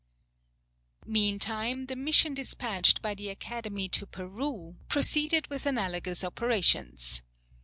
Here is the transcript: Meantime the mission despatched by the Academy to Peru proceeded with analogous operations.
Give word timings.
Meantime 1.05 1.85
the 1.85 1.95
mission 1.95 2.33
despatched 2.33 3.03
by 3.03 3.13
the 3.13 3.29
Academy 3.29 3.87
to 3.87 4.07
Peru 4.07 4.75
proceeded 4.89 5.45
with 5.51 5.67
analogous 5.67 6.23
operations. 6.23 7.21